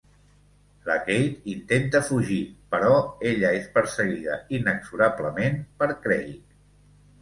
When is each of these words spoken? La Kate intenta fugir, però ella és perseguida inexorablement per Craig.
La 0.87 0.95
Kate 1.09 1.49
intenta 1.53 2.01
fugir, 2.09 2.39
però 2.73 2.97
ella 3.35 3.55
és 3.61 3.71
perseguida 3.79 4.43
inexorablement 4.63 5.65
per 5.81 5.95
Craig. 6.07 6.39